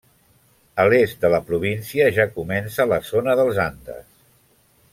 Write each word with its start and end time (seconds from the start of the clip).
A 0.83 0.85
l'est 0.93 1.19
de 1.25 1.29
la 1.33 1.41
província 1.49 2.07
ja 2.17 2.25
comença 2.39 2.89
la 2.93 2.99
zona 3.11 3.37
dels 3.41 3.61
Andes. 3.69 4.05